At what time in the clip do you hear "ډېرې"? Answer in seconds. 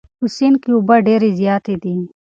1.07-1.29